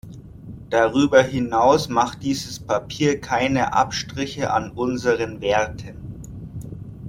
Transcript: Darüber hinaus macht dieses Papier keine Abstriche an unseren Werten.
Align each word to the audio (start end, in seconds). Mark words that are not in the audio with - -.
Darüber 0.71 1.21
hinaus 1.21 1.87
macht 1.87 2.23
dieses 2.23 2.59
Papier 2.59 3.21
keine 3.21 3.73
Abstriche 3.73 4.51
an 4.51 4.71
unseren 4.71 5.41
Werten. 5.41 6.15